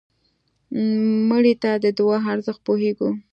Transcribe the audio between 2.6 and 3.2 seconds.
پوهېږو